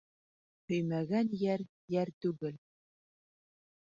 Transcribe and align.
Һөймәгән 0.69 1.29
йәр 1.41 1.63
йәр 1.97 2.13
түгел 2.27 2.57